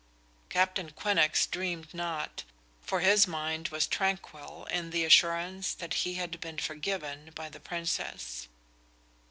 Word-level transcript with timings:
Captain 0.49 0.89
Quinnox 0.89 1.45
dreamed 1.45 1.93
not, 1.93 2.43
for 2.81 3.01
his 3.01 3.27
mind 3.27 3.67
was 3.67 3.85
tranquil 3.85 4.65
in 4.71 4.89
the 4.89 5.05
assurance 5.05 5.75
that 5.75 5.93
he 5.93 6.15
had 6.15 6.41
been 6.41 6.57
forgiven 6.57 7.29
by 7.35 7.47
the 7.49 7.59
Princess. 7.59 8.47